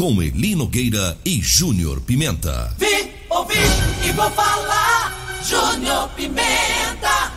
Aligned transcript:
Com 0.00 0.22
Eli 0.22 0.54
Nogueira 0.54 1.14
e 1.26 1.42
Júnior 1.42 2.00
Pimenta. 2.00 2.72
Vi, 2.78 3.12
ouvi 3.28 3.52
e 4.08 4.12
vou 4.12 4.30
falar. 4.30 5.38
Júnior 5.46 6.08
Pimenta. 6.16 7.30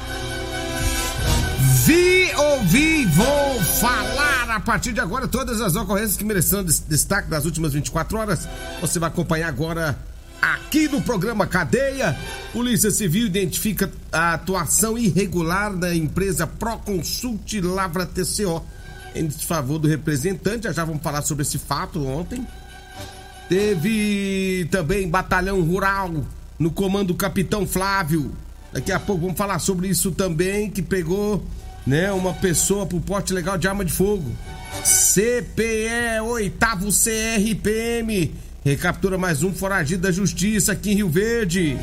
Vi, 1.84 2.34
ouvi, 2.34 3.06
vou 3.08 3.62
falar 3.82 4.50
a 4.50 4.62
partir 4.62 4.94
de 4.94 5.02
agora 5.02 5.28
todas 5.28 5.60
as 5.60 5.76
ocorrências 5.76 6.16
que 6.16 6.24
mereceram 6.24 6.64
destaque 6.64 7.30
das 7.30 7.44
últimas 7.44 7.74
24 7.74 8.18
horas. 8.18 8.48
Você 8.80 8.98
vai 8.98 9.10
acompanhar 9.10 9.50
agora 9.50 10.00
aqui 10.42 10.88
no 10.88 11.02
programa 11.02 11.46
Cadeia. 11.46 12.18
Polícia 12.54 12.92
Civil 12.92 13.26
identifica 13.26 13.92
a 14.10 14.36
atuação 14.36 14.98
irregular 14.98 15.76
da 15.76 15.94
empresa 15.94 16.48
Proconsult 16.48 17.60
Lavra 17.60 18.06
TCO 18.06 18.64
em 19.16 19.26
desfavor 19.26 19.80
do 19.80 19.88
representante. 19.88 20.64
Já 20.64 20.72
já 20.72 20.86
vamos 20.86 21.02
falar 21.02 21.22
sobre 21.22 21.44
esse 21.44 21.58
fato 21.58 22.06
ontem. 22.06 22.46
Teve 23.50 24.68
também 24.72 25.08
batalhão 25.10 25.62
rural 25.62 26.12
no 26.58 26.72
comando 26.72 27.08
do 27.08 27.16
Capitão 27.16 27.68
Flávio. 27.68 28.32
Daqui 28.72 28.92
a 28.92 29.00
pouco 29.00 29.22
vamos 29.22 29.38
falar 29.38 29.60
sobre 29.60 29.88
isso 29.88 30.12
também, 30.12 30.70
que 30.70 30.82
pegou 30.82 31.46
né, 31.86 32.12
uma 32.12 32.34
pessoa 32.34 32.86
por 32.86 33.00
porte 33.02 33.34
legal 33.34 33.58
de 33.58 33.68
arma 33.68 33.86
de 33.86 33.92
fogo. 33.92 34.32
CPE, 34.84 36.22
oitavo 36.24 36.90
CRPM, 36.90 38.34
recaptura 38.66 39.18
mais 39.18 39.44
um 39.44 39.54
foragido 39.54 40.04
da 40.04 40.12
justiça 40.12 40.72
aqui 40.72 40.92
em 40.92 40.96
Rio 40.96 41.10
Verde. 41.10 41.78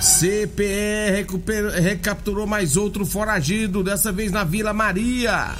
CPE 0.00 1.12
recupera, 1.14 1.78
recapturou 1.78 2.46
mais 2.46 2.76
outro 2.76 3.04
foragido, 3.04 3.84
dessa 3.84 4.10
vez 4.10 4.32
na 4.32 4.42
Vila 4.42 4.72
Maria. 4.72 5.54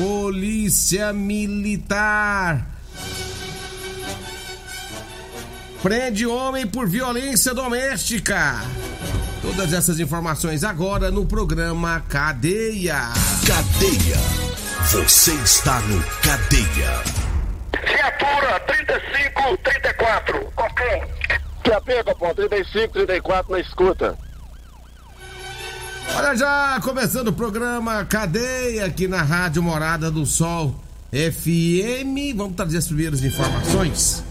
Polícia 0.00 1.12
Militar. 1.12 2.66
Prende 5.82 6.26
homem 6.26 6.66
por 6.66 6.88
violência 6.88 7.52
doméstica. 7.52 8.62
Todas 9.42 9.74
essas 9.74 10.00
informações 10.00 10.64
agora 10.64 11.10
no 11.10 11.26
programa 11.26 12.02
Cadeia. 12.08 13.12
Cadeia. 13.46 14.16
Você 14.90 15.34
está 15.34 15.78
no 15.80 16.02
Cadeia. 16.22 17.02
Viatura 17.86 18.58
3534. 18.60 20.52
Ok. 20.56 21.02
QAP, 21.62 22.04
Copom, 22.06 22.34
35, 22.34 22.92
34 22.94 23.52
na 23.52 23.60
escuta. 23.60 24.29
Olha 26.16 26.36
já, 26.36 26.80
começando 26.82 27.28
o 27.28 27.32
programa 27.32 28.04
Cadeia 28.04 28.84
aqui 28.84 29.06
na 29.06 29.22
Rádio 29.22 29.62
Morada 29.62 30.10
do 30.10 30.26
Sol 30.26 30.74
FM. 31.12 32.36
Vamos 32.36 32.56
trazer 32.56 32.78
as 32.78 32.86
primeiras 32.86 33.22
informações. 33.22 34.24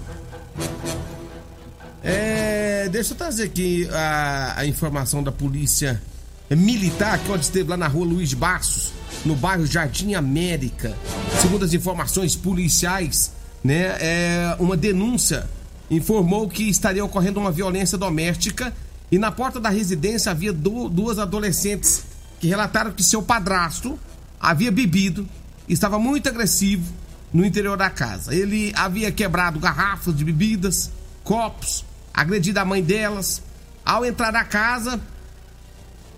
É, 2.04 2.90
deixa 2.90 3.14
eu 3.14 3.18
trazer 3.18 3.44
aqui 3.44 3.88
a, 3.92 4.54
a 4.58 4.66
informação 4.66 5.24
da 5.24 5.32
polícia 5.32 6.02
militar 6.50 7.20
que 7.20 7.32
onde 7.32 7.44
esteve 7.46 7.70
lá 7.70 7.78
na 7.78 7.88
rua 7.88 8.06
Luiz 8.06 8.34
Bassos, 8.34 8.92
no 9.26 9.36
bairro 9.36 9.66
Jardim 9.66 10.14
América. 10.16 10.96
Segundo 11.42 11.66
as 11.66 11.74
informações 11.74 12.36
policiais, 12.36 13.32
né, 13.64 13.96
é, 14.00 14.56
uma 14.60 14.76
denúncia 14.76 15.50
informou 15.90 16.48
que 16.48 16.64
estaria 16.70 17.04
ocorrendo 17.04 17.40
uma 17.40 17.52
violência 17.52 17.98
doméstica 17.98 18.74
e 19.12 19.18
na 19.18 19.32
porta 19.32 19.60
da 19.60 19.70
residência 19.70 20.32
havia 20.32 20.54
duas 20.54 21.18
adolescentes 21.18 22.04
que 22.40 22.48
relataram 22.48 22.92
que 22.92 23.04
seu 23.04 23.22
padrasto 23.22 24.00
havia 24.40 24.72
bebido, 24.72 25.28
estava 25.68 26.00
muito 26.00 26.30
agressivo 26.30 26.92
no 27.34 27.46
interior 27.46 27.78
da 27.78 27.90
casa. 27.90 28.34
Ele 28.34 28.72
havia 28.76 29.12
quebrado 29.12 29.60
garrafas 29.60 30.16
de 30.16 30.24
bebidas, 30.24 30.92
copos, 31.24 31.86
agredido 32.14 32.60
a 32.60 32.66
mãe 32.66 32.84
delas. 32.84 33.42
Ao 33.86 34.06
entrar 34.06 34.32
na 34.32 34.46
casa, 34.46 35.00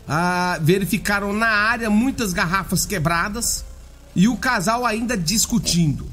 ah, 0.08 0.59
verificaram 0.62 1.34
na 1.34 1.47
área 1.47 1.90
muitas 1.90 2.34
garrafas 2.34 2.85
quebradas 2.85 3.66
e 4.16 4.28
o 4.28 4.38
casal 4.38 4.85
ainda 4.85 5.18
discutindo. 5.18 6.08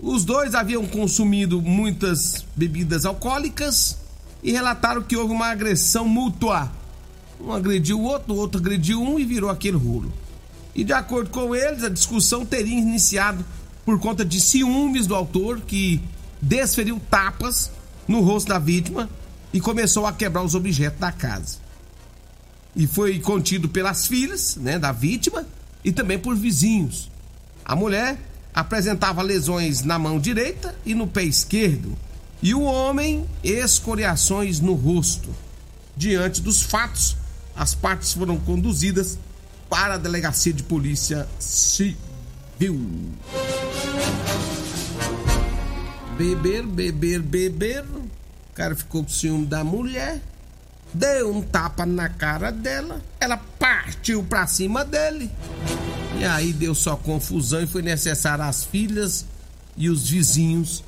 Os 0.00 0.24
dois 0.24 0.54
haviam 0.54 0.84
consumido 0.86 1.62
muitas 1.62 2.44
bebidas 2.56 3.04
alcoólicas 3.04 3.98
e 4.44 4.52
relataram 4.52 5.02
que 5.02 5.16
houve 5.16 5.32
uma 5.32 5.46
agressão 5.46 6.06
mútua. 6.06 6.70
Um 7.40 7.50
agrediu 7.50 7.98
o 7.98 8.04
outro, 8.04 8.34
o 8.34 8.36
outro 8.36 8.60
agrediu 8.60 9.02
um 9.02 9.18
e 9.18 9.24
virou 9.24 9.48
aquele 9.48 9.78
rolo. 9.78 10.12
E 10.74 10.84
de 10.84 10.92
acordo 10.92 11.30
com 11.30 11.54
eles, 11.54 11.82
a 11.82 11.88
discussão 11.88 12.44
teria 12.44 12.78
iniciado 12.78 13.42
por 13.86 13.98
conta 13.98 14.24
de 14.24 14.38
ciúmes 14.40 15.06
do 15.06 15.14
autor 15.14 15.62
que 15.62 16.00
desferiu 16.40 17.00
tapas 17.10 17.70
no 18.06 18.20
rosto 18.20 18.48
da 18.48 18.58
vítima 18.58 19.08
e 19.52 19.60
começou 19.60 20.06
a 20.06 20.12
quebrar 20.12 20.42
os 20.42 20.54
objetos 20.54 21.00
da 21.00 21.10
casa. 21.10 21.58
E 22.76 22.86
foi 22.86 23.18
contido 23.20 23.68
pelas 23.68 24.06
filhas, 24.06 24.56
né, 24.56 24.78
da 24.78 24.92
vítima 24.92 25.46
e 25.82 25.90
também 25.90 26.18
por 26.18 26.34
vizinhos. 26.36 27.10
A 27.64 27.74
mulher 27.74 28.18
apresentava 28.52 29.22
lesões 29.22 29.82
na 29.82 29.98
mão 29.98 30.18
direita 30.18 30.74
e 30.84 30.94
no 30.94 31.06
pé 31.06 31.24
esquerdo, 31.24 31.96
e 32.44 32.54
o 32.54 32.60
homem 32.60 33.24
escoriações 33.42 34.60
no 34.60 34.74
rosto. 34.74 35.34
Diante 35.96 36.42
dos 36.42 36.60
fatos, 36.60 37.16
as 37.56 37.74
partes 37.74 38.12
foram 38.12 38.36
conduzidas 38.36 39.18
para 39.70 39.94
a 39.94 39.96
delegacia 39.96 40.52
de 40.52 40.62
polícia 40.62 41.26
civil. 41.38 41.98
Beber, 46.18 46.66
beber, 46.66 47.22
beber. 47.22 47.82
O 47.82 48.54
cara 48.54 48.76
ficou 48.76 49.02
com 49.02 49.08
ciúme 49.08 49.46
da 49.46 49.64
mulher, 49.64 50.20
deu 50.92 51.34
um 51.34 51.40
tapa 51.40 51.86
na 51.86 52.10
cara 52.10 52.52
dela, 52.52 53.00
ela 53.18 53.38
partiu 53.58 54.22
pra 54.22 54.46
cima 54.46 54.84
dele. 54.84 55.30
E 56.20 56.24
aí 56.26 56.52
deu 56.52 56.74
só 56.74 56.94
confusão 56.94 57.62
e 57.62 57.66
foi 57.66 57.80
necessário 57.80 58.44
as 58.44 58.64
filhas 58.64 59.24
e 59.78 59.88
os 59.88 60.10
vizinhos 60.10 60.84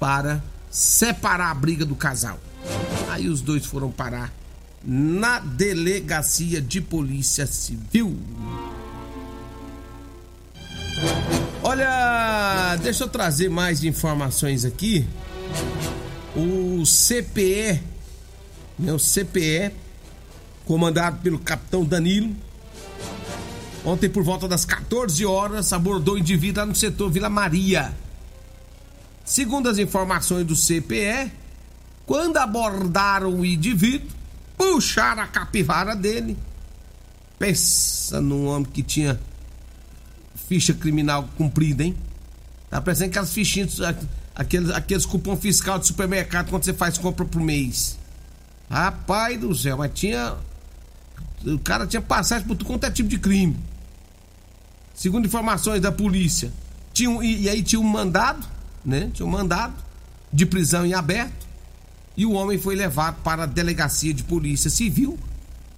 para 0.00 0.42
separar 0.72 1.50
a 1.50 1.54
briga 1.54 1.84
do 1.84 1.94
casal. 1.94 2.40
Aí 3.10 3.28
os 3.28 3.42
dois 3.42 3.66
foram 3.66 3.90
parar 3.92 4.32
na 4.82 5.38
delegacia 5.38 6.60
de 6.60 6.80
polícia 6.80 7.46
civil. 7.46 8.18
Olha, 11.62 12.76
deixa 12.82 13.04
eu 13.04 13.08
trazer 13.08 13.50
mais 13.50 13.84
informações 13.84 14.64
aqui. 14.64 15.06
O 16.34 16.82
CPE, 16.84 17.80
né, 18.78 18.92
o 18.92 18.98
CPE, 18.98 19.72
comandado 20.64 21.18
pelo 21.18 21.38
capitão 21.38 21.84
Danilo, 21.84 22.34
ontem 23.84 24.08
por 24.08 24.24
volta 24.24 24.48
das 24.48 24.64
14 24.64 25.24
horas 25.26 25.72
abordou 25.72 26.16
indivíduo 26.16 26.62
lá 26.62 26.66
no 26.66 26.74
setor 26.74 27.10
Vila 27.10 27.28
Maria. 27.28 27.92
Segundo 29.32 29.66
as 29.66 29.78
informações 29.78 30.44
do 30.46 30.54
CPE, 30.54 31.32
quando 32.04 32.36
abordaram 32.36 33.34
o 33.34 33.46
indivíduo, 33.46 34.10
puxaram 34.58 35.22
a 35.22 35.26
capivara 35.26 35.96
dele. 35.96 36.36
Pensa 37.38 38.20
num 38.20 38.44
homem 38.48 38.70
que 38.70 38.82
tinha 38.82 39.18
ficha 40.46 40.74
criminal 40.74 41.26
cumprida, 41.38 41.82
hein? 41.82 41.96
Tá 42.68 42.78
parecendo 42.82 43.08
aquelas 43.08 43.32
fichinhas, 43.32 43.78
aqueles, 44.34 44.68
aqueles 44.68 45.06
cupom 45.06 45.34
fiscal 45.34 45.78
de 45.78 45.86
supermercado 45.86 46.50
quando 46.50 46.64
você 46.64 46.74
faz 46.74 46.98
compra 46.98 47.24
por 47.24 47.40
mês. 47.40 47.98
Rapaz 48.68 49.40
do 49.40 49.54
céu, 49.54 49.78
mas 49.78 49.92
tinha. 49.94 50.36
O 51.46 51.58
cara 51.58 51.86
tinha 51.86 52.02
passagem 52.02 52.46
por 52.46 52.54
tudo 52.54 52.66
quanto 52.66 52.84
é 52.84 52.90
tipo 52.90 53.08
de 53.08 53.18
crime. 53.18 53.56
Segundo 54.94 55.24
informações 55.24 55.80
da 55.80 55.90
polícia. 55.90 56.52
Tinha 56.92 57.24
e, 57.24 57.44
e 57.44 57.48
aí 57.48 57.62
tinha 57.62 57.80
um 57.80 57.82
mandado, 57.82 58.46
né? 58.84 59.10
Tinha 59.12 59.26
um 59.26 59.30
mandado 59.30 59.74
de 60.32 60.46
prisão 60.46 60.84
em 60.84 60.94
aberto. 60.94 61.46
E 62.16 62.26
o 62.26 62.32
homem 62.32 62.58
foi 62.58 62.74
levado 62.74 63.22
para 63.22 63.44
a 63.44 63.46
delegacia 63.46 64.12
de 64.12 64.22
polícia 64.22 64.70
civil. 64.70 65.18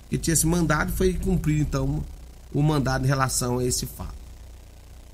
Que 0.09 0.19
tinha 0.19 0.35
esse 0.35 0.47
mandado 0.47 0.93
foi 0.93 1.15
cumprir 1.15 1.61
então 1.61 2.05
o 2.53 2.63
mandado 2.63 3.05
em 3.05 3.09
relação 3.09 3.59
a 3.59 3.65
esse 3.65 3.87
fato. 3.87 4.15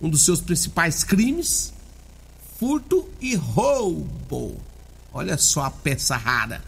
Um 0.00 0.08
dos 0.08 0.25
seus 0.25 0.40
principais 0.40 1.04
crimes: 1.04 1.72
furto 2.58 3.08
e 3.20 3.34
roubo. 3.34 4.56
Olha 5.12 5.37
só 5.37 5.64
a 5.64 5.70
peça 5.70 6.16
rara 6.16 6.62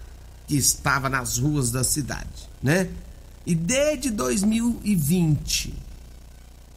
que 0.47 0.57
estava 0.57 1.09
nas 1.09 1.39
ruas 1.39 1.71
da 1.71 1.85
cidade, 1.85 2.51
né? 2.63 2.91
E 3.47 3.55
desde 3.55 4.11
2020, 4.11 5.75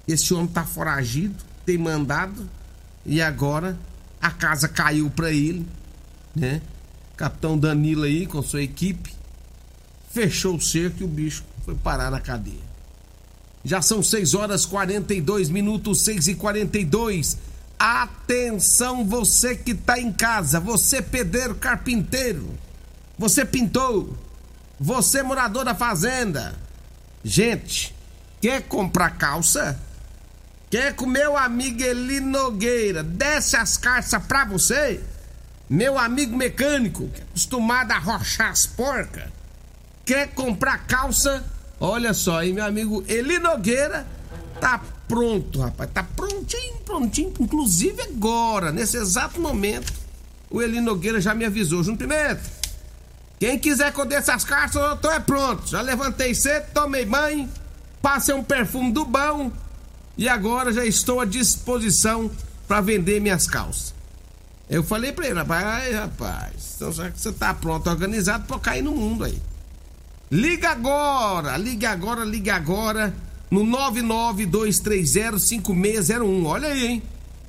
esse 0.07 0.33
homem 0.33 0.47
tá 0.47 0.63
foragido, 0.63 1.43
tem 1.65 1.77
mandado 1.77 2.49
e 3.05 3.21
agora 3.21 3.77
a 4.21 4.31
casa 4.31 4.67
caiu 4.67 5.09
para 5.09 5.31
ele, 5.31 5.65
né? 6.35 6.61
Capitão 7.15 7.57
Danilo 7.57 8.03
aí 8.03 8.25
com 8.25 8.41
sua 8.41 8.61
equipe 8.61 9.15
fechou 10.15 10.55
o 10.55 10.61
cerco 10.61 11.01
e 11.01 11.03
o 11.03 11.09
bicho 11.09 11.43
foi 11.65 11.75
parar 11.75 12.09
na 12.09 12.21
cadeia. 12.21 12.63
Já 13.65 13.81
são 13.81 14.01
6 14.01 14.33
horas 14.33 14.65
42 14.65 15.49
minutos, 15.49 16.05
6 16.05 16.29
e 16.29 16.35
42. 16.35 17.37
Atenção, 17.77 19.03
você 19.03 19.57
que 19.57 19.73
tá 19.73 19.99
em 19.99 20.13
casa, 20.13 20.57
você 20.57 21.01
pedreiro 21.01 21.55
carpinteiro, 21.55 22.47
você 23.19 23.43
pintou, 23.43 24.15
você 24.79 25.21
morador 25.21 25.65
da 25.65 25.75
fazenda. 25.75 26.55
Gente, 27.21 27.93
quer 28.39 28.61
comprar 28.61 29.09
calça? 29.17 29.77
Quer 30.69 30.95
que 30.95 31.03
o 31.03 31.07
meu 31.07 31.37
amigo 31.37 31.81
Eli 31.83 32.19
Nogueira 32.19 33.03
desce 33.03 33.55
as 33.55 33.77
calças 33.77 34.23
pra 34.25 34.45
você? 34.45 34.99
Meu 35.69 35.97
amigo 35.97 36.35
mecânico, 36.35 37.09
acostumado 37.29 37.91
a 37.91 37.97
rochar 37.97 38.51
as 38.51 38.65
porcas, 38.65 39.29
quer 40.03 40.27
comprar 40.29 40.85
calça? 40.85 41.43
Olha 41.79 42.13
só, 42.13 42.39
aí 42.39 42.53
meu 42.53 42.65
amigo 42.65 43.03
Eli 43.07 43.39
Nogueira 43.39 44.05
tá 44.59 44.81
pronto, 45.07 45.61
rapaz. 45.61 45.89
Tá 45.93 46.03
prontinho, 46.03 46.77
prontinho. 46.85 47.33
Inclusive 47.39 48.01
agora, 48.01 48.71
nesse 48.71 48.97
exato 48.97 49.39
momento, 49.39 49.91
o 50.49 50.61
Eli 50.61 50.81
Nogueira 50.81 51.19
já 51.19 51.33
me 51.33 51.45
avisou. 51.45 51.83
Junto 51.83 51.99
Pimenta, 51.99 52.41
quem 53.39 53.59
quiser 53.59 53.91
que 53.93 53.99
eu 53.99 54.05
desça 54.05 54.33
as 54.33 54.43
cartas, 54.43 54.81
eu 54.81 54.97
tô 54.97 55.11
é 55.11 55.19
pronto. 55.19 55.67
Já 55.67 55.81
levantei 55.81 56.33
cedo, 56.33 56.67
tomei 56.73 57.05
banho, 57.05 57.49
passei 58.01 58.33
um 58.33 58.43
perfume 58.43 58.91
do 58.91 59.05
bom 59.05 59.51
e 60.17 60.29
agora 60.29 60.73
já 60.73 60.85
estou 60.85 61.19
à 61.19 61.25
disposição 61.25 62.31
para 62.67 62.81
vender 62.81 63.19
minhas 63.19 63.47
calças. 63.47 63.93
Eu 64.69 64.83
falei 64.83 65.11
pra 65.11 65.25
ele, 65.27 65.35
rapaz, 65.35 65.95
rapaz, 65.95 66.53
então 66.75 66.91
já 66.91 67.11
que 67.11 67.19
você 67.19 67.31
tá 67.31 67.53
pronto, 67.53 67.87
organizado 67.89 68.45
pra 68.45 68.57
cair 68.57 68.81
no 68.81 68.91
mundo 68.91 69.23
aí. 69.23 69.39
Liga 70.31 70.69
agora, 70.69 71.55
liga 71.55 71.91
agora, 71.91 72.25
liga 72.25 72.55
agora 72.55 73.13
no 73.51 73.63
992305601. 73.63 76.45
Olha 76.45 76.69
aí, 76.69 76.87
hein? 76.87 77.03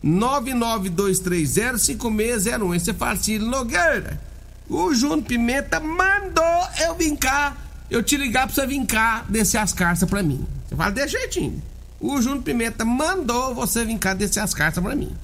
992305601. 0.05 2.73
Aí 2.73 2.81
você 2.81 2.93
fala 2.93 3.13
assim, 3.13 3.39
Nogueira, 3.39 4.21
o 4.69 4.93
Júnior 4.93 5.23
Pimenta 5.23 5.81
mandou 5.81 6.45
eu 6.81 6.95
vir 6.95 7.17
cá, 7.17 7.57
eu 7.91 8.03
te 8.03 8.19
ligar 8.19 8.47
pra 8.47 8.55
você 8.55 8.67
vir 8.67 8.85
cá 8.85 9.25
descer 9.29 9.57
as 9.59 9.73
cartas 9.73 10.07
pra 10.09 10.23
mim. 10.23 10.47
Você 10.69 10.77
fala 10.77 10.91
de 10.91 11.09
jeitinho. 11.09 11.63
O 12.00 12.20
Júnior 12.20 12.43
Pimenta 12.43 12.84
mandou 12.84 13.54
você 13.54 13.84
vir 13.84 13.98
cá 13.98 14.14
descer 14.14 14.40
as 14.40 14.52
cartas 14.52 14.82
pra 14.82 14.94
mim. 14.94 15.14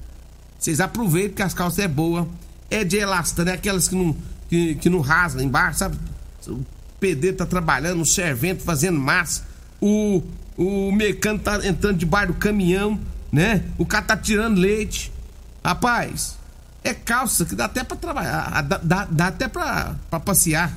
Vocês 0.57 0.79
aproveitem 0.79 1.33
que 1.33 1.41
as 1.43 1.53
calças 1.53 1.79
é 1.79 1.87
boa, 1.87 2.27
é 2.69 2.83
de 2.83 2.97
elastano, 2.97 3.49
é 3.49 3.53
aquelas 3.53 3.87
que 3.87 3.95
não, 3.95 4.15
que, 4.49 4.75
que 4.75 4.89
não 4.89 5.01
rasgam 5.01 5.43
embaixo, 5.43 5.79
sabe? 5.79 5.97
pedreiro 6.99 7.35
tá 7.35 7.45
trabalhando, 7.45 8.01
o 8.01 8.05
servente 8.05 8.63
fazendo 8.63 8.97
massa, 8.97 9.43
o, 9.81 10.23
o 10.55 10.89
mecânico 10.93 11.43
tá 11.43 11.59
entrando 11.67 11.97
debaixo 11.97 12.27
do 12.27 12.35
caminhão, 12.35 12.97
né? 13.29 13.65
O 13.77 13.85
cara 13.85 14.05
tá 14.05 14.15
tirando 14.15 14.57
leite. 14.57 15.11
Rapaz, 15.65 16.37
é 16.81 16.93
calça 16.93 17.43
que 17.43 17.55
dá 17.55 17.65
até 17.65 17.83
pra 17.83 17.97
trabalhar, 17.97 18.61
dá, 18.61 19.05
dá, 19.05 19.27
até 19.27 19.49
pra 19.49 19.95
passear. 20.23 20.71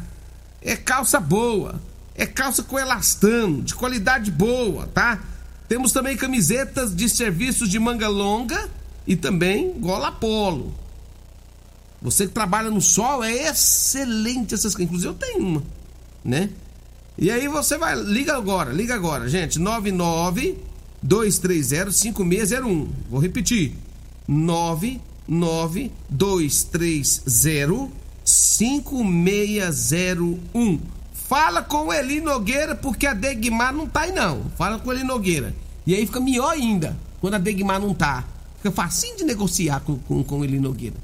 É 0.60 0.74
calça 0.74 1.20
boa, 1.20 1.80
é 2.16 2.26
calça 2.26 2.64
com 2.64 2.76
elastano, 2.76 3.62
de 3.62 3.74
qualidade 3.76 4.32
boa, 4.32 4.88
tá? 4.88 5.20
Temos 5.68 5.92
também 5.92 6.16
camisetas 6.16 6.94
de 6.94 7.08
serviços 7.08 7.68
de 7.68 7.78
manga 7.78 8.08
longa 8.08 8.68
e 9.06 9.16
também 9.16 9.72
gola 9.78 10.12
polo. 10.12 10.72
Você 12.00 12.26
que 12.26 12.32
trabalha 12.32 12.70
no 12.70 12.80
sol, 12.80 13.24
é 13.24 13.48
excelente 13.48 14.54
essas 14.54 14.78
Inclusive 14.78 15.08
eu 15.08 15.14
tenho 15.14 15.38
uma 15.38 15.62
né? 16.26 16.50
E 17.16 17.30
aí 17.30 17.48
você 17.48 17.78
vai, 17.78 17.94
liga 17.94 18.36
agora, 18.36 18.70
liga 18.72 18.94
agora, 18.94 19.26
gente, 19.28 19.58
99 19.58 20.58
230 21.02 21.92
5601. 21.92 22.88
Vou 23.08 23.20
repetir. 23.20 23.72
99 24.26 25.92
230 26.10 27.90
5601. 28.24 30.80
Fala 31.28 31.62
com 31.62 31.86
o 31.86 31.92
Eli 31.92 32.20
Nogueira, 32.20 32.76
porque 32.76 33.06
a 33.06 33.12
Degmar 33.12 33.72
não 33.72 33.86
tá 33.86 34.02
aí 34.02 34.12
não. 34.12 34.44
Fala 34.56 34.78
com 34.78 34.88
o 34.88 34.92
Eli 34.92 35.02
Nogueira. 35.02 35.54
E 35.86 35.94
aí 35.94 36.06
fica 36.06 36.20
melhor 36.20 36.52
ainda, 36.52 36.96
quando 37.20 37.34
a 37.34 37.38
Degmar 37.38 37.80
não 37.80 37.92
tá. 37.92 38.24
Fica 38.58 38.70
facinho 38.70 39.16
de 39.16 39.24
negociar 39.24 39.80
com, 39.80 39.98
com, 39.98 40.22
com 40.22 40.40
o 40.40 40.44
Eli 40.44 40.60
Nogueira. 40.60 40.96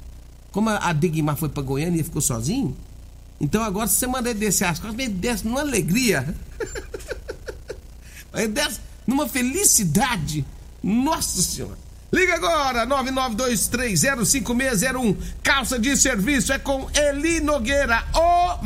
Como 0.51 0.69
a, 0.69 0.77
a 0.77 0.93
Degmar 0.93 1.35
foi 1.35 1.49
pra 1.49 1.61
Goiânia 1.61 1.99
e 1.99 2.03
ficou 2.03 2.21
sozinho, 2.21 2.75
então 3.43 3.61
agora, 3.61 3.85
se 3.87 3.97
você 3.97 4.07
mandar 4.07 4.29
ele 4.29 4.39
descer 4.39 4.63
as 4.63 4.79
costas, 4.79 4.97
ele 4.97 5.15
desce 5.15 5.45
numa 5.45 5.59
alegria. 5.59 6.33
ele 8.33 8.47
desce 8.47 8.79
numa 9.05 9.27
felicidade. 9.27 10.45
Nossa 10.81 11.41
Senhora. 11.41 11.77
Liga 12.13 12.35
agora, 12.35 12.87
992305601. 12.87 15.17
Calça 15.43 15.77
de 15.77 15.97
serviço 15.97 16.53
é 16.53 16.59
com 16.59 16.87
Eli 16.95 17.41
Nogueira, 17.41 18.01
o 18.13 18.63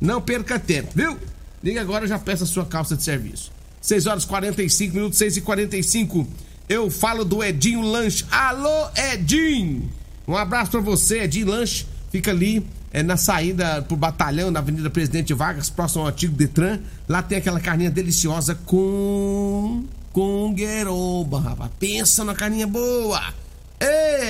Não 0.00 0.20
perca 0.20 0.58
tempo, 0.58 0.92
viu? 0.94 1.16
Liga 1.62 1.80
agora, 1.80 2.06
já 2.06 2.18
peça 2.18 2.44
a 2.44 2.46
sua 2.46 2.66
calça 2.66 2.96
de 2.96 3.02
serviço. 3.02 3.52
6 3.80 4.06
horas 4.06 4.24
45 4.24 4.94
minutos, 4.94 5.18
6 5.18 5.38
e 5.38 5.40
45 5.40 6.26
Eu 6.68 6.90
falo 6.90 7.24
do 7.24 7.42
Edinho 7.42 7.80
Lanche. 7.80 8.24
Alô, 8.30 8.88
Edinho! 8.96 9.90
Um 10.26 10.36
abraço 10.36 10.70
pra 10.70 10.80
você, 10.80 11.22
Edinho 11.22 11.48
Lanche 11.48 11.86
Fica 12.12 12.30
ali 12.30 12.62
é, 12.92 13.02
na 13.02 13.16
saída 13.16 13.80
pro 13.80 13.96
batalhão, 13.96 14.50
na 14.50 14.58
Avenida 14.58 14.90
Presidente 14.90 15.32
Vargas, 15.32 15.70
próximo 15.70 16.02
ao 16.02 16.08
antigo 16.08 16.36
Detran. 16.36 16.78
Lá 17.08 17.22
tem 17.22 17.38
aquela 17.38 17.58
carninha 17.58 17.90
deliciosa 17.90 18.54
com. 18.66 19.84
com 20.12 20.52
gueroba, 20.52 21.40
rapaz. 21.40 21.70
Pensa 21.78 22.22
na 22.22 22.34
carninha 22.34 22.66
boa. 22.66 23.32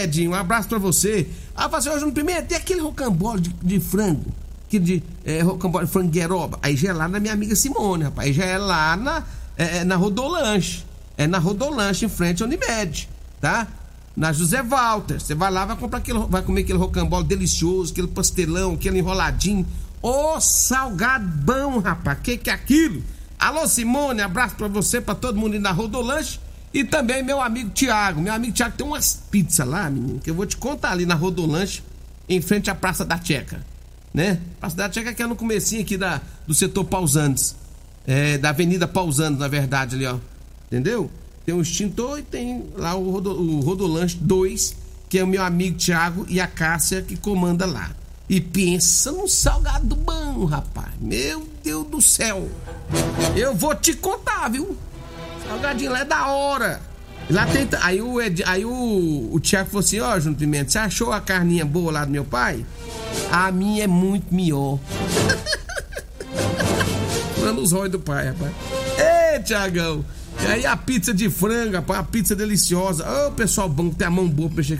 Edinho, 0.00 0.30
um 0.30 0.34
abraço 0.34 0.68
pra 0.68 0.78
você. 0.78 1.26
Ah, 1.56 1.68
fazer 1.68 1.90
hoje 1.90 2.04
no 2.04 2.12
primeiro, 2.12 2.46
tem 2.46 2.56
aquele 2.56 2.80
rocambole 2.80 3.40
de, 3.40 3.50
de 3.50 3.80
frango. 3.80 4.32
De 4.78 5.02
é, 5.24 5.42
rocambole 5.42 5.86
de 5.86 5.92
frango 5.92 6.10
gueroba. 6.10 6.58
Aí 6.62 6.76
já 6.76 6.90
é 6.90 6.92
lá 6.92 7.08
na 7.08 7.20
minha 7.20 7.32
amiga 7.32 7.54
Simone, 7.54 8.04
rapaz. 8.04 8.28
Aí 8.28 8.32
já 8.32 8.44
é 8.44 8.58
lá 8.58 8.96
na, 8.96 9.22
é, 9.56 9.84
na 9.84 9.96
Rodolanche. 9.96 10.84
É 11.16 11.26
na 11.26 11.38
Rodolanche, 11.38 12.06
em 12.06 12.08
frente 12.08 12.42
ao 12.42 12.48
Unimed, 12.48 13.08
tá? 13.40 13.68
na 14.16 14.32
José 14.32 14.62
Walter. 14.62 15.20
Você 15.20 15.34
vai 15.34 15.50
lá, 15.50 15.64
vai 15.64 15.76
comprar 15.76 15.98
aquele, 15.98 16.18
vai 16.28 16.42
comer 16.42 16.62
aquele 16.62 16.78
rocambole 16.78 17.24
delicioso, 17.26 17.92
aquele 17.92 18.08
pastelão, 18.08 18.74
aquele 18.74 18.98
enroladinho. 18.98 19.66
Ô, 20.00 20.34
oh, 20.34 20.40
salgado 20.40 21.26
bom, 21.26 21.78
rapaz. 21.78 22.18
Que 22.22 22.36
que 22.36 22.50
é 22.50 22.52
aquilo? 22.52 23.02
Alô, 23.38 23.66
Simone, 23.66 24.20
abraço 24.20 24.54
pra 24.56 24.68
você, 24.68 25.00
pra 25.00 25.14
todo 25.14 25.38
mundo 25.38 25.58
na 25.58 25.72
Rodolanche. 25.72 26.40
E 26.72 26.84
também 26.84 27.22
meu 27.22 27.40
amigo 27.40 27.70
Tiago. 27.70 28.20
Meu 28.20 28.32
amigo 28.32 28.52
Tiago 28.52 28.76
tem 28.76 28.86
umas 28.86 29.14
pizzas 29.30 29.66
lá, 29.66 29.90
menino, 29.90 30.20
que 30.20 30.30
eu 30.30 30.34
vou 30.34 30.46
te 30.46 30.56
contar 30.56 30.92
ali 30.92 31.04
na 31.04 31.14
Rodolanche, 31.14 31.82
em 32.28 32.40
frente 32.40 32.70
à 32.70 32.74
Praça 32.74 33.04
da 33.04 33.20
Checa. 33.22 33.64
Né? 34.12 34.38
Da 34.74 34.90
Checa 34.92 35.12
que 35.12 35.22
é 35.22 35.26
no 35.26 35.36
comecinho 35.36 35.82
aqui 35.82 35.96
da, 35.96 36.20
do 36.46 36.54
setor 36.54 36.84
Pausantes. 36.84 37.56
É, 38.06 38.36
da 38.36 38.50
Avenida 38.50 38.86
Pausantes, 38.86 39.38
na 39.38 39.48
verdade, 39.48 39.94
ali, 39.94 40.06
ó. 40.06 40.18
Entendeu? 40.66 41.10
Tem 41.44 41.54
o 41.54 41.60
extintor 41.60 42.18
e 42.18 42.22
tem 42.22 42.64
lá 42.76 42.94
o, 42.94 43.10
Rodo, 43.10 43.30
o 43.30 43.60
Rodolanche 43.60 44.16
2, 44.20 44.76
que 45.08 45.18
é 45.18 45.24
o 45.24 45.26
meu 45.26 45.42
amigo 45.42 45.76
Thiago 45.76 46.26
e 46.28 46.40
a 46.40 46.46
Cássia 46.46 47.02
que 47.02 47.16
comanda 47.16 47.66
lá. 47.66 47.90
E 48.28 48.40
pensa 48.40 49.12
num 49.12 49.28
salgado 49.28 49.94
bom, 49.94 50.44
rapaz. 50.44 50.92
Meu 51.00 51.46
Deus 51.62 51.86
do 51.88 52.00
céu. 52.00 52.48
Eu 53.36 53.54
vou 53.54 53.74
te 53.74 53.94
contar, 53.94 54.48
viu? 54.48 54.76
Salgadinho 55.46 55.90
lá 55.90 56.00
é 56.00 56.04
da 56.04 56.28
hora. 56.28 56.80
Lá 57.28 57.46
tem. 57.46 57.68
Aí 57.82 58.00
o, 58.00 58.20
Ed, 58.20 58.42
aí 58.46 58.64
o, 58.64 59.30
o 59.32 59.40
Tiago 59.40 59.68
falou 59.68 59.80
assim: 59.80 60.00
Ó, 60.00 60.14
oh, 60.14 60.20
Junto 60.20 60.38
Pimenta, 60.38 60.70
você 60.70 60.78
achou 60.78 61.12
a 61.12 61.20
carninha 61.20 61.64
boa 61.64 61.92
lá 61.92 62.04
do 62.04 62.10
meu 62.10 62.24
pai? 62.24 62.64
A 63.30 63.50
minha 63.50 63.84
é 63.84 63.86
muito 63.86 64.34
melhor. 64.34 64.78
Dando 67.40 67.60
os 67.60 67.72
olhos 67.72 67.92
do 67.92 68.00
pai, 68.00 68.28
rapaz. 68.28 68.52
Ê, 68.98 69.40
Tiagão! 69.40 70.04
E 70.40 70.46
aí 70.46 70.66
a 70.66 70.76
pizza 70.76 71.12
de 71.14 71.30
frango, 71.30 71.74
rapaz, 71.74 72.00
a 72.00 72.02
pizza 72.02 72.34
deliciosa. 72.34 73.04
Ô, 73.08 73.28
oh, 73.28 73.32
pessoal 73.32 73.68
bom, 73.68 73.90
tem 73.90 74.06
a 74.06 74.10
mão 74.10 74.28
boa 74.28 74.48
pra 74.48 74.56
mexer 74.58 74.78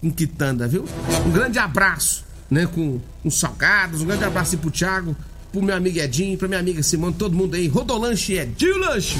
com, 0.00 0.10
quitanda, 0.10 0.68
viu? 0.68 0.84
Um 1.26 1.30
grande 1.30 1.58
abraço, 1.58 2.24
né, 2.50 2.66
com 2.66 3.00
os 3.24 3.38
salgados. 3.38 4.02
Um 4.02 4.06
grande 4.06 4.24
abraço 4.24 4.54
aí 4.54 4.60
pro 4.60 4.70
Thiago, 4.70 5.16
pro 5.52 5.62
meu 5.62 5.74
amigo 5.74 5.98
Edinho, 5.98 6.38
pra 6.38 6.48
minha 6.48 6.60
amiga 6.60 6.82
Simone, 6.82 7.14
todo 7.14 7.36
mundo 7.36 7.54
aí. 7.54 7.66
Rodolanche 7.66 8.38
é 8.38 8.44
de 8.44 8.72
lanche. 8.72 9.18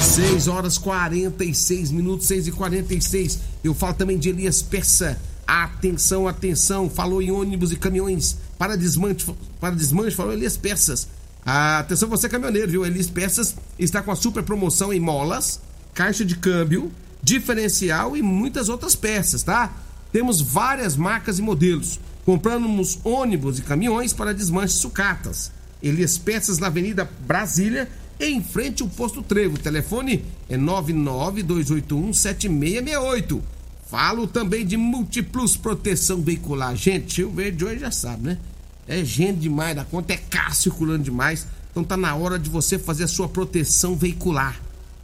6 0.00 0.48
horas 0.48 0.76
46 0.76 1.90
minutos, 1.90 2.26
6 2.26 2.48
e 2.48 2.52
46. 2.52 3.38
Eu 3.62 3.74
falo 3.74 3.94
também 3.94 4.18
de 4.18 4.28
Elias 4.28 4.62
Peça. 4.62 5.18
Atenção, 5.46 6.26
atenção. 6.26 6.88
Falou 6.88 7.20
em 7.20 7.30
ônibus 7.30 7.72
e 7.72 7.76
caminhões 7.76 8.38
para 8.58 8.76
desmanche, 8.76 9.26
para 9.60 9.74
desmanche 9.74 10.16
falou 10.16 10.32
Elias 10.32 10.56
Peças. 10.56 11.08
Atenção 11.44 12.08
você 12.08 12.28
caminhoneiro, 12.28 12.70
viu? 12.70 12.86
Elias 12.86 13.10
Peças 13.10 13.56
está 13.78 14.02
com 14.02 14.10
a 14.10 14.16
super 14.16 14.42
promoção 14.42 14.92
em 14.92 15.00
molas, 15.00 15.60
caixa 15.92 16.24
de 16.24 16.36
câmbio, 16.36 16.90
diferencial 17.22 18.16
e 18.16 18.22
muitas 18.22 18.68
outras 18.68 18.94
peças, 18.94 19.42
tá? 19.42 19.72
Temos 20.10 20.40
várias 20.40 20.96
marcas 20.96 21.38
e 21.38 21.42
modelos. 21.42 22.00
Compramos 22.24 22.98
ônibus 23.04 23.58
e 23.58 23.62
caminhões 23.62 24.14
para 24.14 24.32
desmanche 24.32 24.78
sucatas. 24.78 25.52
Elias 25.82 26.16
Peças 26.16 26.58
na 26.58 26.68
Avenida 26.68 27.10
Brasília, 27.26 27.90
em 28.18 28.42
frente 28.42 28.82
ao 28.82 28.88
posto 28.88 29.22
Trevo. 29.22 29.56
O 29.56 29.58
telefone 29.58 30.24
é 30.48 30.56
992817668. 30.56 33.42
Falo 33.86 34.26
também 34.26 34.66
de 34.66 34.76
Multiplus 34.76 35.56
Proteção 35.56 36.22
Veicular. 36.22 36.74
Gente, 36.74 37.22
o 37.22 37.30
verde 37.30 37.64
hoje 37.64 37.80
já 37.80 37.90
sabe, 37.90 38.24
né? 38.24 38.38
É 38.86 39.04
gente 39.04 39.40
demais 39.40 39.76
da 39.76 39.84
conta, 39.84 40.12
é 40.12 40.16
carro 40.16 40.54
circulando 40.54 41.04
demais. 41.04 41.46
Então 41.70 41.84
tá 41.84 41.96
na 41.96 42.14
hora 42.14 42.38
de 42.38 42.48
você 42.48 42.78
fazer 42.78 43.04
a 43.04 43.08
sua 43.08 43.28
proteção 43.28 43.96
veicular. 43.96 44.60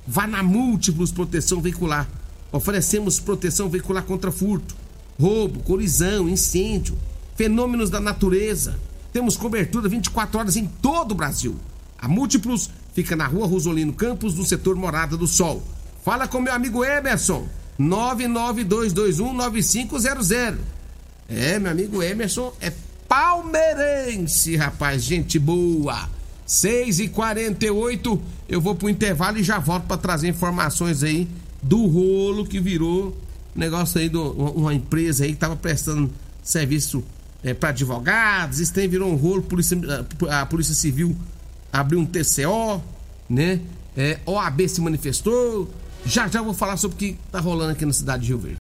Vá 0.06 0.26
na 0.26 0.42
Múltiplos 0.42 1.12
Proteção 1.12 1.60
Veicular. 1.60 2.08
Oferecemos 2.52 3.20
proteção 3.20 3.68
veicular 3.68 4.02
contra 4.02 4.32
furto, 4.32 4.74
roubo, 5.18 5.60
colisão, 5.60 6.28
incêndio, 6.28 6.98
fenômenos 7.36 7.90
da 7.90 8.00
natureza. 8.00 8.78
Temos 9.12 9.36
cobertura 9.36 9.88
24 9.88 10.38
horas 10.38 10.56
em 10.56 10.66
todo 10.66 11.12
o 11.12 11.14
Brasil. 11.14 11.56
A 11.98 12.08
Múltiplos 12.08 12.70
fica 12.94 13.14
na 13.14 13.26
rua 13.26 13.46
Rosolino 13.46 13.92
Campos, 13.92 14.34
no 14.34 14.44
setor 14.44 14.74
Morada 14.74 15.16
do 15.16 15.26
Sol. 15.26 15.62
Fala 16.04 16.26
com 16.26 16.40
meu 16.40 16.52
amigo 16.52 16.84
Emerson, 16.84 17.46
992219500. 17.80 20.56
É, 21.28 21.58
meu 21.58 21.70
amigo 21.70 22.02
Emerson 22.02 22.52
é 22.60 22.72
palmeirense, 23.08 24.56
rapaz, 24.56 25.02
gente 25.02 25.38
boa. 25.38 26.10
6 26.44 27.00
e 27.00 27.08
48 27.08 28.22
eu 28.48 28.60
vou 28.60 28.74
pro 28.74 28.88
intervalo 28.88 29.38
e 29.38 29.42
já 29.42 29.58
volto 29.58 29.84
para 29.84 29.96
trazer 29.96 30.28
informações 30.28 31.02
aí 31.04 31.28
do 31.62 31.86
rolo 31.86 32.44
que 32.44 32.58
virou 32.58 33.16
negócio 33.54 34.00
aí 34.00 34.08
de 34.08 34.16
uma 34.16 34.74
empresa 34.74 35.24
aí 35.24 35.32
que 35.32 35.38
tava 35.38 35.56
prestando 35.56 36.10
serviço 36.42 37.04
é, 37.42 37.54
para 37.54 37.70
advogados, 37.70 38.58
isso 38.58 38.72
tem 38.72 38.88
virou 38.88 39.10
um 39.10 39.16
rolo, 39.16 39.42
polícia, 39.42 39.76
a 40.30 40.46
Polícia 40.46 40.74
Civil 40.74 41.16
abriu 41.72 41.98
um 41.98 42.06
TCO, 42.06 42.82
né? 43.28 43.60
É, 43.96 44.18
OAB 44.26 44.68
se 44.68 44.80
manifestou. 44.80 45.68
Já 46.06 46.28
já 46.28 46.42
vou 46.42 46.54
falar 46.54 46.76
sobre 46.76 46.94
o 46.96 46.98
que 46.98 47.18
tá 47.30 47.40
rolando 47.40 47.72
aqui 47.72 47.84
na 47.86 47.92
cidade 47.92 48.22
de 48.22 48.28
Rio 48.28 48.38
Verde. 48.38 48.56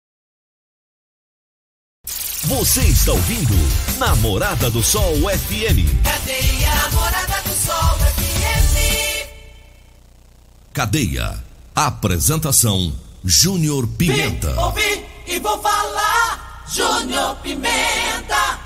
Você 2.43 2.81
está 2.81 3.11
ouvindo 3.11 3.53
Namorada 3.97 4.71
do 4.71 4.81
Sol 4.81 5.13
FM. 5.13 6.03
Cadeia 6.03 6.75
Namorada 6.75 7.41
do 7.41 7.53
Sol 7.53 7.97
FM. 7.99 9.27
Cadeia. 10.73 11.43
Apresentação 11.75 12.93
Júnior 13.23 13.87
Pimenta. 13.87 14.53
Vim, 14.53 14.59
ouvi 14.59 15.05
e 15.27 15.39
vou 15.39 15.61
falar 15.61 16.63
Júnior 16.67 17.35
Pimenta. 17.37 18.59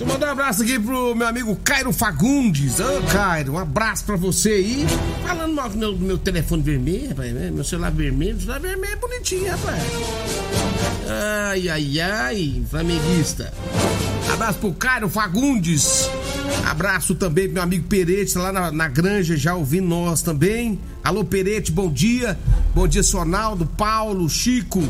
Deixa 0.00 0.10
eu 0.10 0.14
mandar 0.14 0.28
um 0.28 0.32
abraço 0.32 0.62
aqui 0.62 0.78
pro 0.80 1.14
meu 1.14 1.26
amigo 1.26 1.54
Cairo 1.56 1.92
Fagundes. 1.92 2.80
Ô, 2.80 2.84
oh, 2.84 3.12
Cairo, 3.12 3.52
um 3.52 3.58
abraço 3.58 4.02
pra 4.06 4.16
você 4.16 4.48
aí. 4.48 4.86
Falando 5.26 5.54
mal 5.54 5.68
do 5.68 5.76
meu, 5.76 5.94
meu 5.94 6.16
telefone 6.16 6.62
vermelho, 6.62 7.10
rapaz, 7.10 7.30
né? 7.34 7.50
meu 7.50 7.62
celular 7.62 7.90
vermelho. 7.90 8.40
Celular 8.40 8.60
vermelho 8.60 8.94
é 8.94 8.96
bonitinho, 8.96 9.50
rapaz. 9.50 9.82
Ai, 11.50 11.68
ai, 11.68 12.00
ai, 12.00 12.62
flamenguista. 12.70 13.52
Abraço 14.32 14.58
pro 14.58 14.72
Cairo 14.72 15.08
Fagundes. 15.08 16.08
Abraço 16.64 17.14
também 17.14 17.44
pro 17.44 17.54
meu 17.54 17.62
amigo 17.62 17.86
Perete, 17.88 18.38
lá 18.38 18.52
na, 18.52 18.70
na 18.70 18.88
granja, 18.88 19.36
já 19.36 19.54
ouvindo 19.54 19.88
nós 19.88 20.22
também. 20.22 20.78
Alô, 21.02 21.24
Perete, 21.24 21.72
bom 21.72 21.90
dia. 21.90 22.38
Bom 22.74 22.86
dia, 22.86 23.02
Sonaldo, 23.02 23.66
Paulo, 23.66 24.28
Chico. 24.28 24.80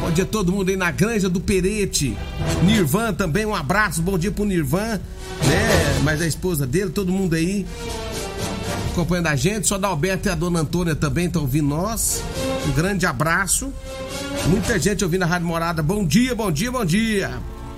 Bom 0.00 0.10
dia 0.10 0.24
a 0.24 0.26
todo 0.26 0.52
mundo 0.52 0.68
aí 0.68 0.76
na 0.76 0.90
granja 0.90 1.28
do 1.28 1.40
Perete. 1.40 2.16
Nirvan 2.62 3.12
também, 3.12 3.44
um 3.44 3.54
abraço, 3.54 4.00
bom 4.00 4.18
dia 4.18 4.30
pro 4.30 4.44
Nirvan, 4.44 5.00
né? 5.44 6.00
Mas 6.02 6.22
a 6.22 6.26
esposa 6.26 6.66
dele, 6.66 6.90
todo 6.90 7.10
mundo 7.10 7.34
aí 7.34 7.66
acompanhando 8.92 9.26
a 9.26 9.36
gente. 9.36 9.66
Só 9.66 9.76
da 9.76 9.88
Alberto 9.88 10.28
e 10.28 10.30
a 10.30 10.34
dona 10.34 10.60
Antônia 10.60 10.94
também 10.94 11.26
estão 11.26 11.42
ouvindo 11.42 11.68
nós. 11.68 12.22
Um 12.66 12.72
grande 12.72 13.04
abraço. 13.04 13.72
Muita 14.46 14.78
gente 14.78 15.04
ouvindo 15.04 15.24
a 15.24 15.26
Rádio 15.26 15.46
Morada. 15.46 15.82
Bom 15.82 16.06
dia, 16.06 16.34
bom 16.34 16.50
dia, 16.50 16.70
bom 16.70 16.84
dia. 16.84 17.30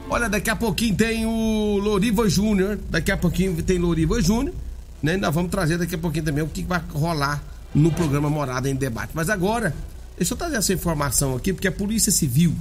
Olha, 0.09 0.29
daqui 0.29 0.49
a 0.49 0.57
pouquinho 0.57 0.95
tem 0.95 1.27
o 1.27 1.79
Loriva 1.79 2.29
Júnior. 2.29 2.79
Daqui 2.89 3.11
a 3.11 3.17
pouquinho 3.17 3.61
tem 3.63 3.79
Loriva 3.79 4.21
Júnior. 4.23 4.55
Né? 5.03 5.17
Nós 5.17 5.35
vamos 5.35 5.51
trazer 5.51 5.79
daqui 5.79 5.95
a 5.95 5.99
pouquinho 5.99 6.25
também 6.25 6.45
o 6.45 6.49
que 6.49 6.63
vai 6.63 6.81
rolar 6.93 7.43
no 7.75 7.91
programa 7.91 8.31
Morada 8.31 8.71
em 8.71 8.75
Debate. 8.75 9.11
Mas 9.15 9.29
agora, 9.29 9.75
deixa 10.17 10.33
eu 10.35 10.39
trazer 10.39 10.57
essa 10.57 10.73
informação 10.73 11.35
aqui, 11.35 11.53
porque 11.53 11.69
a 11.69 11.73
Polícia 11.73 12.13
Civil 12.13 12.55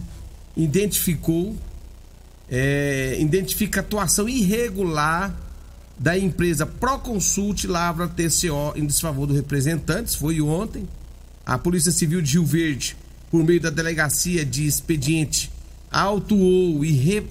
identificou 0.57 1.55
é, 2.49 3.17
identifica 3.19 3.79
atuação 3.79 4.29
irregular 4.29 5.35
da 5.97 6.17
empresa 6.17 6.65
Proconsult 6.65 7.65
Lavra 7.65 8.07
TCO 8.07 8.73
em 8.75 8.85
desfavor 8.85 9.27
do 9.27 9.33
representantes. 9.33 10.15
Foi 10.15 10.41
ontem. 10.41 10.87
A 11.45 11.57
Polícia 11.57 11.91
Civil 11.91 12.21
de 12.21 12.33
Rio 12.33 12.45
Verde, 12.45 12.97
por 13.29 13.43
meio 13.43 13.61
da 13.61 13.69
delegacia 13.69 14.43
de 14.43 14.65
expediente, 14.65 15.51
autuou 15.95 16.81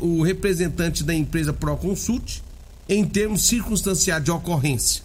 o 0.00 0.23
representante 0.23 1.04
da 1.04 1.14
empresa 1.14 1.52
Proconsult 1.52 2.40
em 2.88 3.04
termos 3.04 3.47
circunstanciados 3.47 4.25
de 4.25 4.30
ocorrência, 4.30 5.02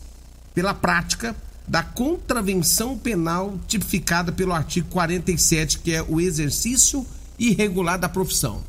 pela 0.55 0.73
prática 0.73 1.35
da 1.67 1.83
contravenção 1.83 2.97
penal 2.97 3.59
tipificada 3.67 4.31
pelo 4.31 4.53
artigo 4.53 4.87
47, 4.89 5.79
que 5.79 5.93
é 5.93 6.01
o 6.01 6.21
exercício 6.21 7.05
irregular 7.37 7.99
da 7.99 8.07
profissão. 8.07 8.63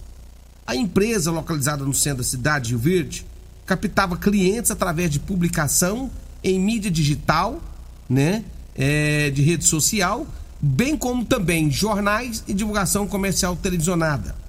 A 0.66 0.74
empresa, 0.74 1.30
localizada 1.30 1.84
no 1.84 1.94
centro 1.94 2.18
da 2.18 2.28
cidade 2.28 2.64
de 2.66 2.70
Rio 2.70 2.80
Verde, 2.80 3.26
captava 3.64 4.16
clientes 4.16 4.72
através 4.72 5.08
de 5.08 5.20
publicação 5.20 6.10
em 6.42 6.58
mídia 6.58 6.90
digital, 6.90 7.62
né, 8.08 8.44
é, 8.74 9.30
de 9.30 9.40
rede 9.40 9.64
social, 9.64 10.26
bem 10.60 10.96
como 10.96 11.24
também 11.24 11.70
jornais 11.70 12.42
e 12.48 12.52
divulgação 12.52 13.06
comercial 13.06 13.54
televisionada. 13.54 14.39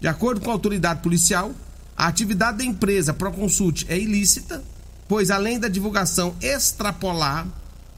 De 0.00 0.08
acordo 0.08 0.40
com 0.40 0.50
a 0.50 0.54
autoridade 0.54 1.02
policial, 1.02 1.52
a 1.96 2.06
atividade 2.06 2.58
da 2.58 2.64
empresa 2.64 3.12
Proconsult 3.12 3.84
é 3.88 3.98
ilícita, 3.98 4.62
pois 5.06 5.30
além 5.30 5.60
da 5.60 5.68
divulgação 5.68 6.34
extrapolar 6.40 7.46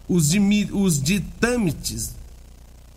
os, 0.09 0.31
os 0.73 1.01
ditames 1.01 2.15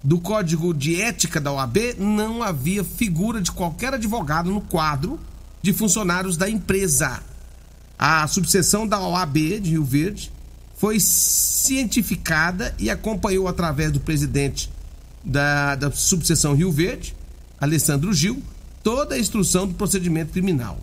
do 0.04 0.20
Código 0.20 0.74
de 0.74 1.00
Ética 1.00 1.40
da 1.40 1.52
OAB, 1.52 1.78
não 2.00 2.42
havia 2.42 2.84
figura 2.84 3.42
de 3.42 3.52
qualquer 3.52 3.94
advogado 3.94 4.52
no 4.52 4.62
quadro 4.62 5.20
de 5.62 5.74
funcionários 5.74 6.38
da 6.38 6.50
empresa. 6.50 7.22
A 7.98 8.28
subseção 8.28 8.88
da 8.88 9.00
OAB 9.00 9.36
de 9.62 9.72
Rio 9.72 9.84
Verde 9.84 10.32
foi 10.76 11.00
cientificada 11.00 12.74
e 12.78 12.90
acompanhou 12.90 13.48
através 13.48 13.92
do 13.92 14.00
presidente 14.00 14.72
da, 15.24 15.76
da 15.76 15.92
subseção 15.92 16.54
Rio 16.54 16.72
Verde, 16.72 17.16
Alessandro 17.60 18.14
Gil, 18.14 18.44
toda 18.86 19.16
a 19.16 19.20
instrução 19.20 19.66
do 19.66 19.74
procedimento 19.74 20.32
criminal. 20.32 20.80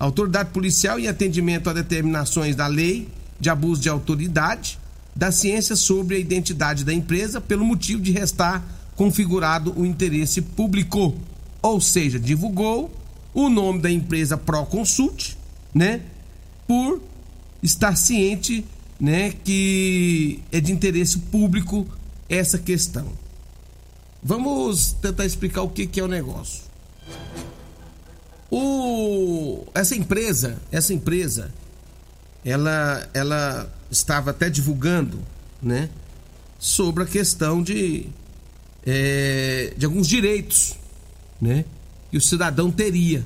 A 0.00 0.04
autoridade 0.04 0.50
policial, 0.50 0.98
em 0.98 1.06
atendimento 1.06 1.70
a 1.70 1.72
determinações 1.72 2.56
da 2.56 2.66
lei 2.66 3.06
de 3.38 3.48
abuso 3.48 3.80
de 3.80 3.88
autoridade, 3.88 4.80
da 5.14 5.30
ciência 5.30 5.76
sobre 5.76 6.16
a 6.16 6.18
identidade 6.18 6.84
da 6.84 6.92
empresa 6.92 7.40
pelo 7.40 7.64
motivo 7.64 8.02
de 8.02 8.10
restar 8.10 8.64
configurado 8.96 9.72
o 9.78 9.86
interesse 9.86 10.42
público, 10.42 11.14
ou 11.62 11.80
seja, 11.80 12.18
divulgou 12.18 12.90
o 13.32 13.48
nome 13.48 13.78
da 13.78 13.90
empresa 13.92 14.36
Proconsult, 14.36 15.36
né, 15.72 16.00
por 16.66 17.00
estar 17.62 17.94
ciente 17.94 18.64
né, 18.98 19.32
que 19.44 20.42
é 20.50 20.60
de 20.60 20.72
interesse 20.72 21.16
público 21.18 21.86
essa 22.28 22.58
questão. 22.58 23.06
Vamos 24.20 24.96
tentar 25.00 25.24
explicar 25.24 25.62
o 25.62 25.68
que, 25.68 25.86
que 25.86 26.00
é 26.00 26.02
o 26.02 26.08
negócio. 26.08 26.69
O, 28.50 29.64
essa 29.74 29.94
empresa, 29.94 30.58
essa 30.72 30.92
empresa, 30.92 31.52
ela, 32.44 33.08
ela 33.14 33.72
estava 33.90 34.30
até 34.30 34.50
divulgando, 34.50 35.20
né, 35.62 35.88
sobre 36.58 37.04
a 37.04 37.06
questão 37.06 37.62
de, 37.62 38.06
é, 38.84 39.72
de 39.76 39.86
alguns 39.86 40.08
direitos, 40.08 40.74
né, 41.40 41.64
que 42.10 42.16
o 42.16 42.20
cidadão 42.20 42.70
teria 42.70 43.24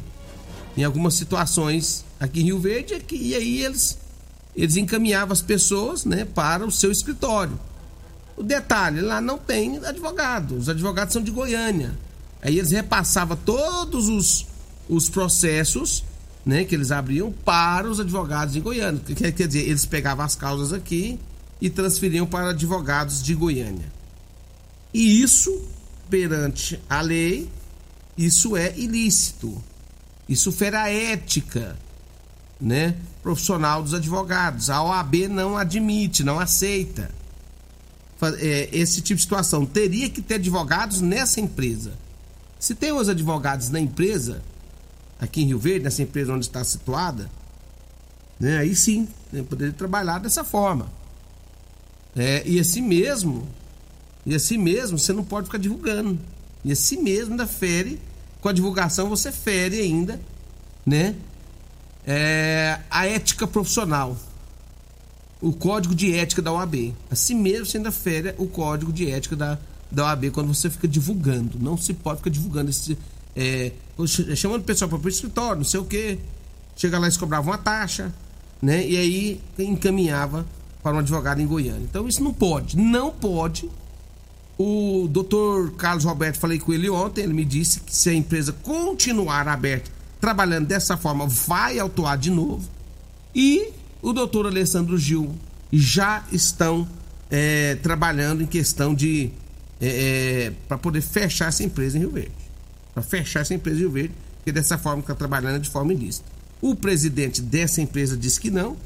em 0.76 0.84
algumas 0.84 1.14
situações 1.14 2.04
aqui 2.20 2.40
em 2.40 2.44
Rio 2.44 2.58
Verde, 2.58 3.02
e 3.12 3.34
aí 3.34 3.64
eles, 3.64 3.98
eles 4.54 4.76
encaminhavam 4.76 5.32
as 5.32 5.40
pessoas, 5.40 6.04
né, 6.04 6.24
para 6.24 6.66
o 6.66 6.70
seu 6.70 6.90
escritório. 6.90 7.58
O 8.36 8.42
detalhe, 8.42 9.00
lá 9.00 9.20
não 9.20 9.38
tem 9.38 9.78
advogado, 9.78 10.56
os 10.56 10.68
advogados 10.68 11.12
são 11.12 11.22
de 11.22 11.30
Goiânia. 11.30 11.94
Aí 12.44 12.58
eles 12.58 12.70
repassavam 12.70 13.38
todos 13.38 14.06
os, 14.08 14.46
os 14.86 15.08
processos 15.08 16.04
né, 16.44 16.62
que 16.62 16.74
eles 16.74 16.90
abriam 16.90 17.32
para 17.32 17.88
os 17.88 17.98
advogados 17.98 18.54
em 18.54 18.60
Goiânia. 18.60 19.00
Quer, 19.16 19.32
quer 19.32 19.46
dizer, 19.46 19.66
eles 19.66 19.86
pegavam 19.86 20.22
as 20.22 20.36
causas 20.36 20.70
aqui 20.70 21.18
e 21.58 21.70
transferiam 21.70 22.26
para 22.26 22.50
advogados 22.50 23.22
de 23.22 23.34
Goiânia. 23.34 23.90
E 24.92 25.22
isso, 25.22 25.66
perante 26.10 26.78
a 26.88 27.00
lei, 27.00 27.50
isso 28.16 28.58
é 28.58 28.76
ilícito. 28.76 29.64
Isso 30.28 30.52
fere 30.52 30.76
a 30.76 30.90
ética 30.90 31.78
né, 32.60 32.94
profissional 33.22 33.82
dos 33.82 33.94
advogados. 33.94 34.68
A 34.68 34.82
OAB 34.82 35.28
não 35.30 35.56
admite, 35.56 36.22
não 36.22 36.38
aceita 36.38 37.10
é, 38.38 38.68
esse 38.70 39.00
tipo 39.00 39.16
de 39.16 39.22
situação. 39.22 39.64
Teria 39.64 40.10
que 40.10 40.20
ter 40.20 40.34
advogados 40.34 41.00
nessa 41.00 41.40
empresa. 41.40 42.03
Se 42.58 42.74
tem 42.74 42.92
os 42.92 43.08
advogados 43.08 43.70
na 43.70 43.80
empresa, 43.80 44.42
aqui 45.18 45.42
em 45.42 45.46
Rio 45.46 45.58
Verde, 45.58 45.84
nessa 45.84 46.02
empresa 46.02 46.32
onde 46.32 46.46
está 46.46 46.62
situada, 46.64 47.30
né, 48.38 48.58
aí 48.58 48.74
sim, 48.74 49.08
né, 49.32 49.42
poderia 49.42 49.72
trabalhar 49.72 50.18
dessa 50.18 50.44
forma. 50.44 50.88
É, 52.16 52.42
e 52.46 52.60
assim 52.60 52.82
mesmo, 52.82 53.48
e 54.24 54.34
assim 54.34 54.56
mesmo, 54.56 54.98
você 54.98 55.12
não 55.12 55.24
pode 55.24 55.46
ficar 55.46 55.58
divulgando. 55.58 56.18
E 56.64 56.72
assim 56.72 57.02
mesmo 57.02 57.32
ainda 57.32 57.46
fere, 57.46 58.00
com 58.40 58.48
a 58.48 58.52
divulgação 58.52 59.08
você 59.08 59.30
fere 59.30 59.80
ainda, 59.80 60.20
né? 60.86 61.14
É, 62.06 62.78
a 62.90 63.06
ética 63.06 63.46
profissional. 63.46 64.16
O 65.40 65.52
código 65.52 65.94
de 65.94 66.14
ética 66.14 66.40
da 66.40 66.52
OAB. 66.52 66.94
Assim 67.10 67.34
mesmo 67.34 67.66
você 67.66 67.76
ainda 67.76 67.92
fere 67.92 68.34
o 68.38 68.46
código 68.46 68.92
de 68.92 69.10
ética 69.10 69.36
da, 69.36 69.58
da 69.90 70.04
OAB 70.04 70.30
quando 70.30 70.52
você 70.52 70.68
fica 70.70 70.88
divulgando. 70.88 71.58
Não 71.58 71.76
se 71.76 71.94
pode 71.94 72.18
ficar 72.18 72.30
divulgando 72.30 72.70
esse, 72.70 72.98
é, 73.36 73.72
chamando 74.36 74.62
o 74.62 74.64
pessoal 74.64 74.88
para 74.88 74.98
o 74.98 75.08
escritório, 75.08 75.56
não 75.56 75.64
sei 75.64 75.80
o 75.80 75.84
quê. 75.84 76.18
Chega 76.76 76.98
lá 76.98 77.08
e 77.08 77.18
cobrava 77.18 77.48
uma 77.48 77.58
taxa, 77.58 78.12
né? 78.60 78.86
E 78.86 78.96
aí 78.96 79.40
encaminhava 79.58 80.44
para 80.82 80.96
um 80.96 80.98
advogado 80.98 81.40
em 81.40 81.46
Goiânia. 81.46 81.82
Então 81.82 82.08
isso 82.08 82.22
não 82.22 82.32
pode, 82.32 82.76
não 82.76 83.10
pode. 83.10 83.70
O 84.56 85.08
doutor 85.10 85.72
Carlos 85.72 86.04
Roberto, 86.04 86.38
falei 86.38 86.58
com 86.58 86.72
ele 86.72 86.88
ontem, 86.88 87.22
ele 87.22 87.32
me 87.32 87.44
disse 87.44 87.80
que 87.80 87.94
se 87.94 88.10
a 88.10 88.14
empresa 88.14 88.52
continuar 88.52 89.48
aberta, 89.48 89.90
trabalhando 90.20 90.66
dessa 90.66 90.96
forma, 90.96 91.26
vai 91.26 91.78
autuar 91.78 92.16
de 92.16 92.30
novo. 92.30 92.68
E 93.34 93.70
o 94.00 94.12
doutor 94.12 94.46
Alessandro 94.46 94.96
Gil 94.96 95.34
já 95.72 96.22
estão 96.30 96.86
é, 97.30 97.74
trabalhando 97.76 98.42
em 98.42 98.46
questão 98.46 98.94
de. 98.94 99.30
É, 99.80 99.86
é 100.46 100.52
para 100.68 100.78
poder 100.78 101.00
fechar 101.00 101.48
essa 101.48 101.62
empresa 101.62 101.96
em 101.96 102.00
Rio 102.00 102.10
Verde 102.10 102.44
para 102.94 103.02
fechar 103.02 103.40
essa 103.40 103.52
empresa 103.52 103.76
de 103.76 103.82
Rio 103.82 103.90
Verde, 103.90 104.14
porque 104.36 104.52
dessa 104.52 104.78
forma 104.78 105.00
está 105.00 105.14
trabalhando 105.14 105.60
de 105.60 105.68
forma 105.68 105.92
ilícita. 105.92 106.24
O 106.62 106.74
presidente 106.76 107.42
dessa 107.42 107.82
empresa 107.82 108.16
disse 108.16 108.40
que 108.40 108.50
não, 108.50 108.76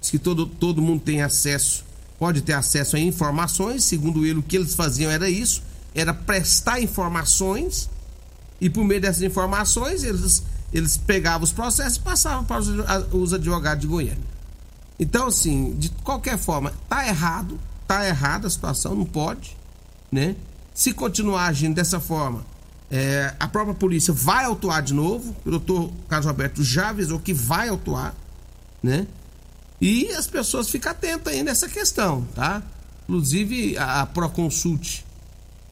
disse 0.00 0.10
que 0.10 0.18
todo, 0.18 0.46
todo 0.46 0.82
mundo 0.82 1.00
tem 1.02 1.22
acesso, 1.22 1.84
pode 2.18 2.42
ter 2.42 2.54
acesso 2.54 2.96
a 2.96 2.98
informações, 2.98 3.84
segundo 3.84 4.26
ele 4.26 4.40
o 4.40 4.42
que 4.42 4.56
eles 4.56 4.74
faziam 4.74 5.10
era 5.10 5.30
isso, 5.30 5.62
era 5.94 6.12
prestar 6.12 6.80
informações 6.80 7.88
e 8.60 8.68
por 8.68 8.84
meio 8.84 9.00
dessas 9.00 9.22
informações 9.22 10.02
eles, 10.02 10.42
eles 10.72 10.96
pegavam 10.96 11.44
os 11.44 11.52
processos 11.52 11.96
e 11.96 12.00
passavam 12.00 12.44
para 12.44 12.60
os, 12.60 12.68
os 13.12 13.32
advogados 13.32 13.80
de 13.80 13.86
Goiânia. 13.86 14.36
Então, 14.98 15.28
assim, 15.28 15.74
de 15.74 15.90
qualquer 15.90 16.38
forma, 16.38 16.72
tá 16.88 17.06
errado, 17.06 17.60
tá 17.86 18.06
errada 18.06 18.46
a 18.46 18.50
situação, 18.50 18.94
não 18.94 19.04
pode, 19.04 19.55
né? 20.16 20.34
Se 20.74 20.92
continuar 20.94 21.46
agindo 21.46 21.74
dessa 21.74 22.00
forma, 22.00 22.44
é, 22.90 23.34
a 23.38 23.46
própria 23.46 23.74
polícia 23.74 24.14
vai 24.14 24.44
autuar 24.44 24.82
de 24.82 24.94
novo. 24.94 25.36
O 25.44 25.50
doutor 25.50 25.92
Carlos 26.08 26.26
Roberto 26.26 26.64
já 26.64 26.88
avisou 26.88 27.20
que 27.20 27.34
vai 27.34 27.68
autuar, 27.68 28.14
né? 28.82 29.06
E 29.78 30.08
as 30.12 30.26
pessoas 30.26 30.70
ficam 30.70 30.90
atentas 30.90 31.32
aí 31.32 31.42
nessa 31.42 31.68
questão, 31.68 32.26
tá? 32.34 32.62
Inclusive 33.04 33.76
a, 33.76 34.02
a 34.02 34.06
Proconsult, 34.06 35.04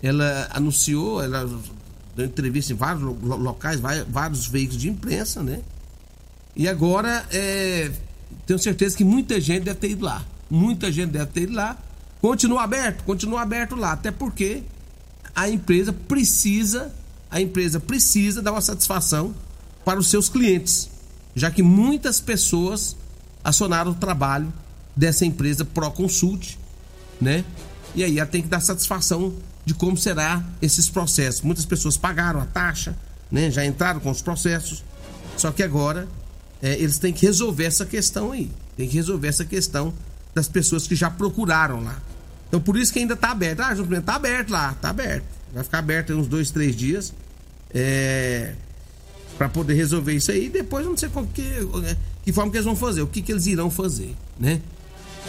ela 0.02 0.48
anunciou, 0.52 1.22
ela 1.22 1.48
deu 2.14 2.26
entrevista 2.26 2.74
em 2.74 2.76
vários 2.76 3.02
locais, 3.02 3.80
vários 4.09 4.46
veículos 4.46 4.80
de 4.80 4.90
imprensa, 4.90 5.42
né? 5.42 5.62
E 6.54 6.68
agora 6.68 7.24
é, 7.33 7.90
tenho 8.46 8.59
certeza 8.59 8.94
que 8.94 9.04
muita 9.04 9.40
gente 9.40 9.64
deve 9.64 9.80
ter 9.80 9.90
ido 9.92 10.04
lá. 10.04 10.22
Muita 10.50 10.92
gente 10.92 11.11
deve 11.11 11.26
ter 11.26 11.42
ido 11.44 11.54
lá. 11.54 11.78
Continua 12.24 12.62
aberto, 12.62 13.04
continua 13.04 13.42
aberto 13.42 13.76
lá, 13.76 13.92
até 13.92 14.10
porque 14.10 14.62
a 15.34 15.46
empresa 15.50 15.92
precisa 15.92 16.90
a 17.30 17.38
empresa 17.38 17.78
precisa 17.78 18.40
dar 18.40 18.52
uma 18.52 18.62
satisfação 18.62 19.34
para 19.84 20.00
os 20.00 20.08
seus 20.08 20.30
clientes, 20.30 20.88
já 21.37 21.50
que 21.50 21.62
muitas 21.62 22.22
pessoas 22.22 22.96
acionaram 23.44 23.90
o 23.90 23.94
trabalho 23.94 24.50
dessa 24.96 25.26
empresa 25.26 25.66
Proconsult, 25.66 26.56
né? 27.20 27.44
E 27.94 28.02
aí 28.02 28.18
ela 28.18 28.26
tem 28.26 28.40
que 28.40 28.48
dar 28.48 28.60
satisfação 28.60 29.34
de 29.62 29.74
como 29.74 29.94
será 29.94 30.42
esses 30.62 30.88
processos. 30.88 31.42
Muitas 31.42 31.66
pessoas 31.66 31.98
pagaram 31.98 32.40
a 32.40 32.46
taxa, 32.46 32.96
né? 33.30 33.50
Já 33.50 33.66
entraram 33.66 34.00
com 34.00 34.10
os 34.10 34.22
processos, 34.22 34.82
só 35.37 35.52
que 35.52 35.62
agora 35.62 36.08
é, 36.62 36.72
eles 36.72 36.96
têm 36.96 37.12
que 37.12 37.26
resolver 37.26 37.66
essa 37.66 37.84
questão 37.84 38.32
aí. 38.32 38.50
Tem 38.78 38.88
que 38.88 38.94
resolver 38.94 39.28
essa 39.28 39.44
questão 39.44 39.92
das 40.34 40.48
pessoas 40.48 40.87
que 40.87 40.96
já 40.96 41.10
procuraram 41.10 41.84
lá. 41.84 42.00
Então 42.55 42.62
por 42.62 42.77
isso 42.77 42.93
que 42.93 43.01
ainda 43.01 43.14
está 43.14 43.33
aberto. 43.33 43.59
Ah, 43.62 43.75
João 43.75 43.93
está 43.95 44.14
aberto 44.14 44.51
lá, 44.51 44.71
está 44.71 44.90
aberto. 44.90 45.25
Vai 45.53 45.64
ficar 45.64 45.81
aberto 45.81 46.12
uns 46.14 46.29
dois, 46.29 46.53
três 46.53 46.77
dias 46.77 47.12
é, 47.75 48.55
para 49.37 49.49
poder 49.49 49.75
resolver 49.75 50.12
isso 50.12 50.31
aí. 50.31 50.49
Depois 50.49 50.87
não 50.87 50.97
sei 50.97 51.09
qual 51.09 51.27
que, 51.27 51.43
que 52.23 52.33
forma 52.33 52.53
que 52.53 52.59
eles 52.59 52.64
vão 52.64 52.77
fazer, 52.77 53.03
o 53.03 53.09
que, 53.09 53.23
que 53.23 53.33
eles 53.33 53.47
irão 53.47 53.73
fazer, 53.73 54.14
né? 54.38 54.62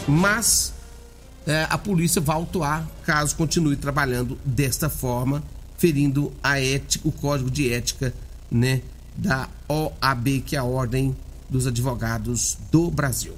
Mas 0.06 0.72
é, 1.44 1.66
a 1.68 1.76
polícia 1.76 2.20
vai 2.20 2.36
autuar 2.36 2.88
caso 3.04 3.34
continue 3.34 3.74
trabalhando 3.74 4.38
desta 4.44 4.88
forma, 4.88 5.42
ferindo 5.76 6.32
a 6.40 6.60
ética, 6.60 7.08
o 7.08 7.10
código 7.10 7.50
de 7.50 7.72
ética, 7.72 8.14
né, 8.48 8.82
da 9.16 9.48
OAB, 9.68 10.42
que 10.46 10.54
é 10.54 10.60
a 10.60 10.64
Ordem 10.64 11.16
dos 11.50 11.66
Advogados 11.66 12.56
do 12.70 12.88
Brasil. 12.88 13.34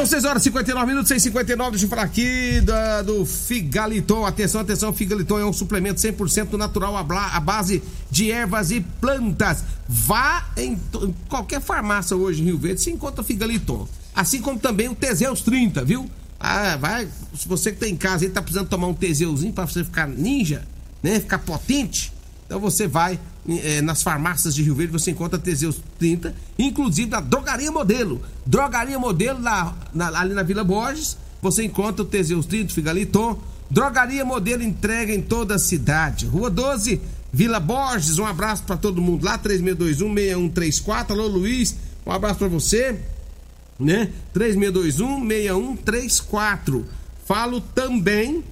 São 0.00 0.06
6 0.06 0.24
horas 0.24 0.40
e 0.40 0.44
59 0.44 0.86
minutos, 0.86 1.08
6 1.08 1.24
59 1.24 1.70
Deixa 1.72 1.84
eu 1.84 1.90
falar 1.90 2.04
aqui 2.04 2.62
do 3.04 3.26
Figaliton. 3.26 4.24
Atenção, 4.24 4.62
atenção, 4.62 4.94
Figaliton 4.94 5.38
é 5.38 5.44
um 5.44 5.52
suplemento 5.52 6.00
100% 6.00 6.54
natural 6.54 6.96
à 6.96 7.38
base 7.38 7.82
de 8.10 8.30
ervas 8.30 8.70
e 8.70 8.80
plantas. 8.80 9.62
Vá 9.86 10.46
em, 10.56 10.80
em 11.02 11.14
qualquer 11.28 11.60
farmácia 11.60 12.16
hoje 12.16 12.40
em 12.40 12.46
Rio 12.46 12.56
Verde, 12.56 12.80
se 12.80 12.90
encontra 12.90 13.22
Figaliton. 13.22 13.86
Assim 14.14 14.40
como 14.40 14.58
também 14.58 14.88
o 14.88 14.94
Teseus 14.94 15.42
30, 15.42 15.84
viu? 15.84 16.08
Ah, 16.38 16.78
vai, 16.78 17.06
se 17.36 17.46
você 17.46 17.70
que 17.70 17.80
tá 17.80 17.86
em 17.86 17.96
casa 17.96 18.24
e 18.24 18.30
tá 18.30 18.40
precisando 18.40 18.68
tomar 18.68 18.86
um 18.86 18.94
Teseuzinho 18.94 19.52
para 19.52 19.66
você 19.66 19.84
ficar 19.84 20.08
ninja, 20.08 20.62
né? 21.02 21.20
Ficar 21.20 21.40
potente, 21.40 22.10
então 22.46 22.58
você 22.58 22.88
vai 22.88 23.20
é, 23.48 23.80
nas 23.80 24.02
farmácias 24.02 24.54
de 24.54 24.62
Rio 24.62 24.74
Verde, 24.74 24.92
você 24.92 25.10
encontra 25.10 25.38
Teseus 25.38 25.80
30, 25.98 26.34
inclusive 26.58 27.10
na 27.10 27.20
Drogaria 27.20 27.72
Modelo. 27.72 28.20
Drogaria 28.44 28.98
Modelo 28.98 29.38
na, 29.38 29.72
na, 29.94 30.20
ali 30.20 30.34
na 30.34 30.42
Vila 30.42 30.64
Borges, 30.64 31.16
você 31.40 31.64
encontra 31.64 32.02
o 32.02 32.04
Teseus 32.04 32.44
30, 32.46 32.74
Figaliton. 32.74 33.40
Drogaria 33.70 34.22
Modelo 34.24 34.62
entrega 34.62 35.14
em 35.14 35.22
toda 35.22 35.54
a 35.54 35.58
cidade. 35.58 36.26
Rua 36.26 36.50
12, 36.50 37.00
Vila 37.32 37.60
Borges, 37.60 38.18
um 38.18 38.26
abraço 38.26 38.64
para 38.64 38.76
todo 38.76 39.00
mundo 39.00 39.24
lá, 39.24 39.38
3621-6134. 39.38 41.12
Alô 41.12 41.28
Luiz, 41.28 41.76
um 42.04 42.12
abraço 42.12 42.40
para 42.40 42.48
você, 42.48 42.98
né? 43.78 44.10
3621-6134. 44.34 46.84
Falo 47.24 47.60
também 47.60 48.42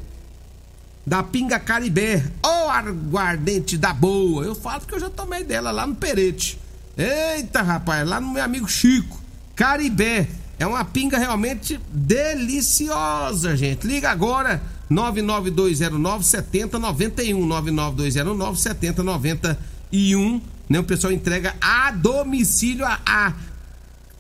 da 1.08 1.22
Pinga 1.22 1.58
Caribé. 1.58 2.22
Oh, 2.44 2.70
aguardente 2.70 3.78
da 3.78 3.94
boa. 3.94 4.44
Eu 4.44 4.54
falo 4.54 4.80
porque 4.80 4.94
eu 4.94 5.00
já 5.00 5.08
tomei 5.08 5.42
dela 5.42 5.70
lá 5.70 5.86
no 5.86 5.94
Perete. 5.94 6.60
Eita, 6.96 7.62
rapaz, 7.62 8.06
lá 8.06 8.20
no 8.20 8.30
meu 8.30 8.44
amigo 8.44 8.68
Chico. 8.68 9.18
Caribé. 9.56 10.28
É 10.58 10.66
uma 10.66 10.84
pinga 10.84 11.16
realmente 11.18 11.80
deliciosa, 11.90 13.56
gente. 13.56 13.86
Liga 13.86 14.10
agora 14.10 14.60
99209 14.90 16.24
7091 16.24 17.46
99209 17.46 18.60
7091, 18.60 20.42
né? 20.68 20.80
O 20.80 20.84
pessoal 20.84 21.12
entrega 21.12 21.54
a 21.60 21.92
domicílio 21.92 22.84
a, 22.84 23.00
a 23.06 23.32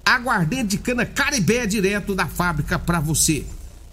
aguardente 0.06 0.68
de 0.68 0.78
cana 0.78 1.04
Caribé 1.04 1.66
direto 1.66 2.14
da 2.14 2.26
fábrica 2.26 2.78
para 2.78 3.00
você. 3.00 3.44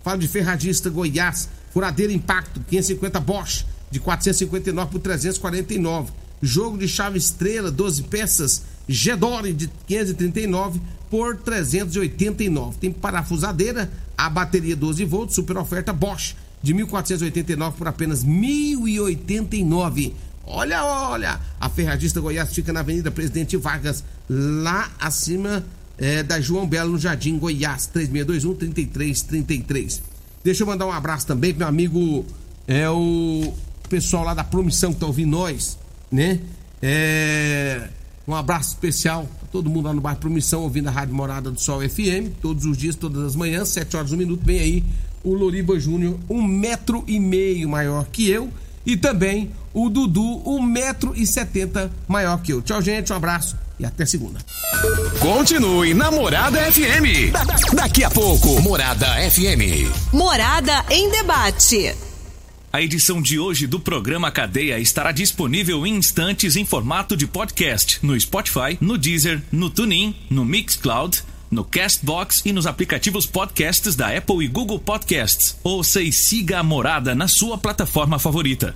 Fala 0.03 0.19
de 0.19 0.27
Ferragista 0.27 0.87
Goiás, 0.87 1.49
furadeira 1.75 2.13
Impacto 2.13 2.61
550 2.69 3.19
Bosch 3.19 3.65
de 3.91 3.99
459 3.99 4.91
por 4.91 5.01
349. 5.01 6.13
Jogo 6.41 6.77
de 6.77 6.87
chave 6.87 7.17
estrela 7.17 7.69
12 7.69 8.03
peças 8.03 8.63
Gedore 8.87 9.51
de 9.51 9.69
539 9.85 10.79
por 11.09 11.35
389. 11.35 12.77
Tem 12.77 12.93
parafusadeira, 12.93 13.91
a 14.17 14.29
bateria 14.29 14.73
12 14.73 15.03
volts, 15.03 15.35
super 15.35 15.57
oferta 15.57 15.91
Bosch 15.91 16.37
de 16.63 16.73
1489 16.73 17.75
por 17.77 17.89
apenas 17.89 18.23
1089. 18.23 20.13
Olha, 20.45 20.85
olha, 20.85 21.41
a 21.59 21.67
Ferragista 21.67 22.21
Goiás 22.21 22.53
fica 22.53 22.71
na 22.71 22.79
Avenida 22.79 23.11
Presidente 23.11 23.57
Vargas, 23.57 24.01
lá 24.29 24.89
acima 24.97 25.61
é, 25.97 26.23
da 26.23 26.39
João 26.39 26.65
Belo, 26.65 26.93
no 26.93 26.99
Jardim 26.99 27.37
Goiás, 27.37 27.89
3621-3333. 27.93 30.14
Deixa 30.45 30.61
eu 30.61 30.67
mandar 30.67 30.85
um 30.85 30.91
abraço 30.91 31.25
também 31.25 31.49
pro 31.49 31.61
meu 31.61 31.67
amigo, 31.67 32.23
é 32.67 32.87
o 32.87 33.51
pessoal 33.89 34.23
lá 34.23 34.35
da 34.35 34.43
Promissão 34.43 34.93
que 34.93 34.99
tá 34.99 35.07
ouvindo 35.07 35.31
nós, 35.31 35.75
né? 36.11 36.39
É, 36.79 37.89
um 38.27 38.35
abraço 38.35 38.69
especial 38.69 39.27
pra 39.39 39.47
todo 39.51 39.71
mundo 39.71 39.87
lá 39.87 39.93
no 39.95 40.01
bairro 40.01 40.19
Promissão, 40.19 40.61
ouvindo 40.61 40.87
a 40.87 40.91
Rádio 40.91 41.15
Morada 41.15 41.49
do 41.49 41.59
Sol 41.59 41.81
FM, 41.81 42.29
todos 42.43 42.63
os 42.63 42.77
dias, 42.77 42.95
todas 42.95 43.23
as 43.23 43.35
manhãs, 43.35 43.69
7 43.69 43.97
horas 43.97 44.11
um 44.11 44.17
minuto, 44.17 44.45
vem 44.45 44.59
aí 44.59 44.83
o 45.23 45.33
Loriba 45.33 45.79
Júnior, 45.79 46.15
um 46.29 46.43
metro 46.43 47.03
e 47.07 47.19
meio 47.19 47.67
maior 47.67 48.05
que 48.05 48.29
eu, 48.29 48.51
e 48.85 48.95
também 48.95 49.49
o 49.73 49.89
Dudu, 49.89 50.47
um 50.47 50.61
metro 50.61 51.13
e 51.15 51.25
setenta 51.25 51.91
maior 52.07 52.39
que 52.43 52.53
eu. 52.53 52.61
Tchau, 52.61 52.83
gente, 52.83 53.11
um 53.11 53.15
abraço 53.15 53.57
e 53.79 53.85
até 53.85 54.05
segunda. 54.05 54.39
Continue 55.19 55.93
na 55.93 56.11
Morada 56.11 56.59
FM. 56.71 57.31
Da- 57.31 57.43
da- 57.43 57.55
daqui 57.73 58.03
a 58.03 58.09
pouco, 58.09 58.61
Morada 58.61 59.07
FM. 59.29 59.89
Morada 60.13 60.85
em 60.89 61.09
debate. 61.09 61.95
A 62.71 62.81
edição 62.81 63.21
de 63.21 63.39
hoje 63.39 63.67
do 63.67 63.79
programa 63.79 64.29
Cadeia 64.31 64.77
estará 64.79 65.11
disponível 65.11 65.85
em 65.87 65.95
instantes 65.95 66.55
em 66.57 66.65
formato 66.65 67.15
de 67.15 67.25
podcast 67.25 67.99
no 68.01 68.19
Spotify, 68.19 68.77
no 68.81 68.97
Deezer, 68.97 69.41
no 69.51 69.69
TuneIn, 69.69 70.13
no 70.29 70.43
Mixcloud, 70.43 71.23
no 71.49 71.63
Castbox 71.63 72.41
e 72.43 72.51
nos 72.51 72.67
aplicativos 72.67 73.25
podcasts 73.25 73.95
da 73.95 74.15
Apple 74.15 74.43
e 74.43 74.47
Google 74.49 74.79
Podcasts. 74.79 75.55
Ouça 75.63 76.01
e 76.01 76.11
siga 76.11 76.59
a 76.59 76.63
Morada 76.63 77.15
na 77.15 77.27
sua 77.29 77.57
plataforma 77.57 78.19
favorita. 78.19 78.75